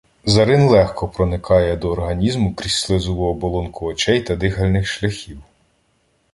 [0.25, 5.41] Зарин легко проникає до організму крізь слизову оболонку очей та дихальних шляхів.